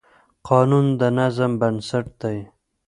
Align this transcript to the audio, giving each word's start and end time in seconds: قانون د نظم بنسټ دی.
قانون 0.47 0.85
د 0.99 1.01
نظم 1.17 1.51
بنسټ 1.61 2.05
دی. 2.21 2.37